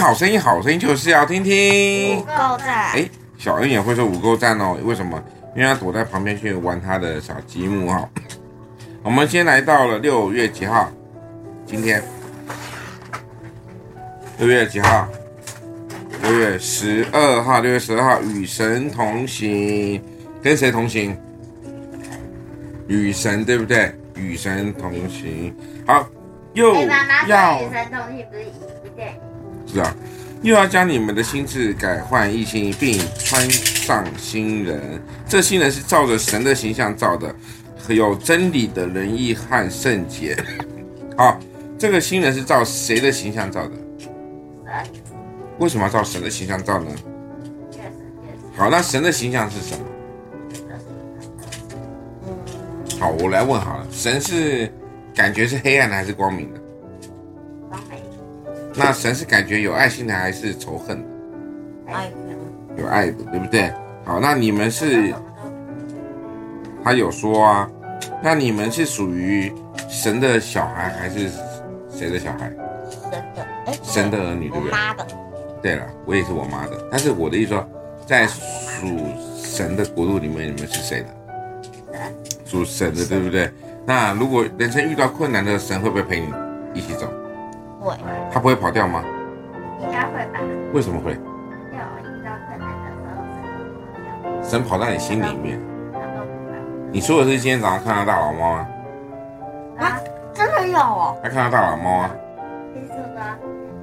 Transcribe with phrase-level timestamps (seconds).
[0.00, 2.18] 好声音，好声音就是要听听。
[2.18, 2.92] 五够赞。
[2.92, 4.78] 哎，小恩也会说五够赞哦。
[4.84, 5.20] 为什么？
[5.56, 8.08] 因为他躲在旁边去玩他的小积木哈。
[9.02, 10.88] 我们先来到了六月几号？
[11.66, 12.00] 今天
[14.38, 15.08] 六月几号？
[16.22, 17.60] 六月十二号。
[17.60, 20.00] 六月十二号，与神同行，
[20.40, 21.18] 跟谁同行？
[22.86, 23.92] 与神，对不对？
[24.14, 25.52] 与神同行。
[25.84, 26.08] 好，
[26.54, 26.72] 又
[27.26, 27.60] 要。
[27.62, 28.52] 与神同行不是一
[28.94, 29.20] 对？
[29.72, 29.96] 是啊，
[30.42, 35.00] 又要将你们的心智改换一新，并穿上新人。
[35.28, 37.34] 这新人是照着神的形象造的，
[37.88, 40.36] 有真理的仁义和圣洁。
[41.16, 41.38] 好，
[41.78, 43.72] 这个新人是照谁的形象造的？
[45.58, 46.90] 为什么要照神的形象造呢？
[48.56, 49.84] 好，那神的形象是什么？
[52.98, 54.72] 好，我来问好了，神是
[55.14, 56.60] 感觉是黑暗的还是光明的？
[58.78, 61.92] 那神是感觉有爱心的还是仇恨的？
[61.92, 62.10] 爱
[62.76, 63.72] 有爱的，对不对？
[64.04, 65.12] 好，那你们是，
[66.84, 67.70] 他有说啊，
[68.22, 69.52] 那你们是属于
[69.88, 71.28] 神的小孩还是
[71.90, 72.50] 谁的小孩？
[72.90, 74.70] 神的，哎，神的儿女，对不对？
[74.70, 75.06] 妈的。
[75.60, 77.68] 对了，我也是我妈的，但是我的意思说，
[78.06, 78.86] 在属
[79.36, 81.08] 神的国度里面，你们是谁的？
[82.44, 83.50] 属神的，对不对？
[83.84, 86.32] 那如果人生遇到困难的，神会不会陪你
[86.74, 87.12] 一起走？
[87.96, 87.98] 会，
[88.32, 89.02] 他不会跑掉吗？
[89.80, 90.40] 应该会吧。
[90.72, 91.12] 为什么会？
[91.12, 93.06] 要遇到困难的时
[94.26, 95.60] 候，神跑到你心里面。
[96.90, 98.68] 你说的是今天早上看到大老猫吗？
[99.78, 100.00] 啊，
[100.34, 101.16] 真的有哦。
[101.22, 102.10] 还看到大老猫啊？
[102.74, 103.20] 听说的。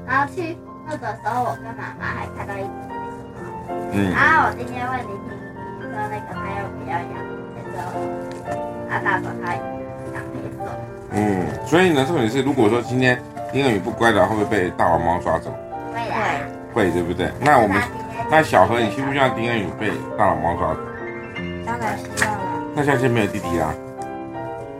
[0.05, 3.73] 然后去那个时候，我跟妈妈还看到一只黑猫。
[3.93, 4.11] 嗯。
[4.11, 5.31] 然后我今天问你听，
[5.79, 7.01] 你说那个还有比较养
[7.55, 7.77] 黑色，
[8.89, 10.59] 啊，大说他养黑色。
[11.11, 13.17] 嗯，所以呢，重点是，如果说今天。
[13.51, 15.49] 丁恩宇不乖的话，会不会被大王猫抓走？
[15.93, 16.15] 会的，
[16.73, 17.31] 会对不对？
[17.39, 17.81] 那我们，
[18.29, 20.79] 那小何，你希不希望丁恩宇被大王猫抓走？
[21.65, 22.39] 当然希望了。
[22.75, 23.73] 那下次没有弟弟啊？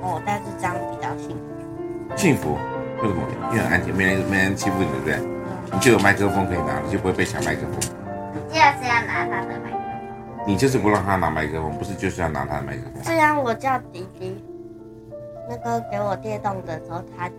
[0.01, 2.17] 哦，但是这样比较幸福。
[2.17, 2.57] 幸福？
[3.01, 3.21] 为什么？
[3.51, 5.19] 因为很安全，没人没人欺负你，对不对？
[5.71, 7.79] 你就有麦克风可以拿，你就不会被抢麦克风。
[8.49, 9.79] 你就是要拿他的麦克风。
[10.45, 13.01] 你就是不让他拿麦克风，不是就是要拿他的麦克风？
[13.03, 14.43] 这样我叫弟弟，
[15.49, 17.29] 那个给我电动的时候，他。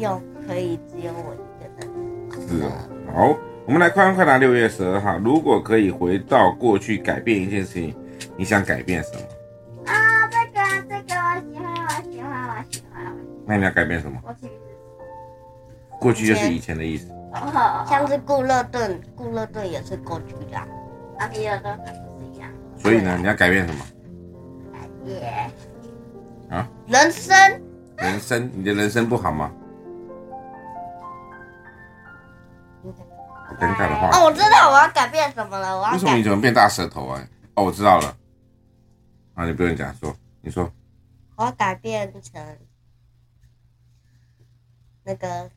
[0.00, 2.48] 有可以只有我一个人。
[2.48, 2.72] 是啊，
[3.14, 3.36] 好，
[3.66, 4.38] 我们来快问快答。
[4.38, 7.94] 六月十二号，如果可以回到过去改变一件事情，
[8.36, 9.20] 你想改变什么？
[9.92, 13.16] 啊，这个这个我喜欢，我喜欢，我喜欢。
[13.46, 14.20] 那你要改变什么？
[14.22, 14.48] 过去。
[15.98, 17.10] 过去就是以前的意思。
[17.88, 20.56] 像是固乐顿，固乐顿也是过去的。
[21.18, 22.48] 啊，比尔顿还不是一样。
[22.76, 23.84] 所以呢，你要改变什么？
[24.72, 25.50] 改变。
[26.50, 26.68] 啊？
[26.86, 27.34] 人生。
[27.96, 29.50] 人生，你的人生不好吗？
[33.58, 35.78] 尴尬的话哦，我知道我要改变什么了。
[35.78, 37.28] 我要为什么你怎么变大舌头啊？
[37.54, 38.16] 哦，我知道了。
[39.34, 40.70] 啊，你不用讲，说，你说。
[41.36, 42.58] 我要改变成
[45.04, 45.50] 那个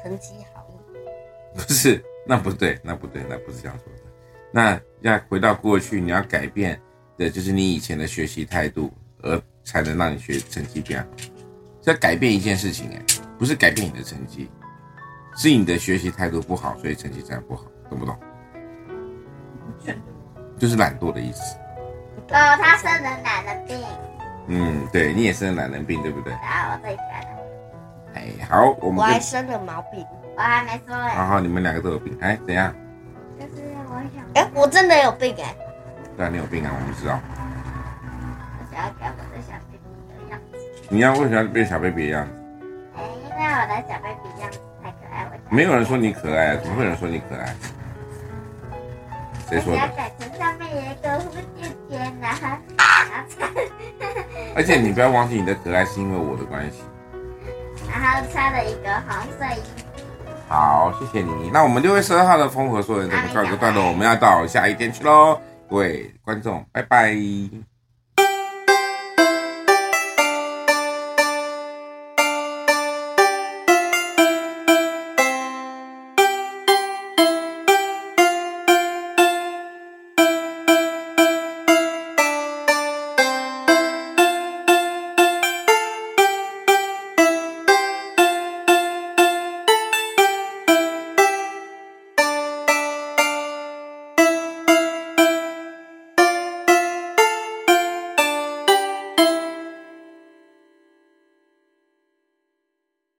[0.00, 1.04] 成绩好一点。
[1.54, 4.02] 不是，那不对，那不对，那不是这样说的。
[4.52, 6.80] 那要回到过去，你要改变
[7.18, 8.92] 的就是你以前的学习态度，
[9.22, 11.08] 而才能让你学成绩变好。
[11.84, 13.02] 要改变一件事情，哎，
[13.36, 14.48] 不是改变你的成绩。
[15.36, 18.16] 是你的学习态度不好，所以成绩这样不好，懂不懂？
[20.58, 21.56] 就是懒惰的意思。
[22.28, 23.76] 呃，他生了懒人病。
[24.46, 26.32] 嗯，对，你也生了懒人病，对不对？
[26.34, 27.28] 啊，我最喜欢的。
[28.14, 30.06] 哎，好，我们我还生了毛病，
[30.36, 31.08] 我还没说嘞。
[31.14, 32.72] 好好，你们两个都有病，哎，怎样？
[33.40, 35.56] 就是我想，哎，我真的有病哎。
[36.16, 37.18] 对啊，你有病啊，我不知道。
[38.60, 40.58] 我想要改我的小 baby 的样子。
[40.90, 42.41] 你要为什么要变小 baby 的样子？
[45.52, 47.54] 没有人说你可爱，怎么会有人说你可爱？
[49.50, 49.78] 谁说的？
[49.94, 52.26] 改成上面有一个蝴蝶结呢。
[54.56, 56.82] 而且你不要忘记，你的可爱是因为我的关系。
[57.86, 59.84] 然后穿了一个红色衣服。
[60.48, 61.50] 好，谢谢你。
[61.52, 65.38] 那我们六月十二号的风和说人怎么告一个段落，我们要到下一天去喽。
[65.68, 67.14] 各位观众，拜拜。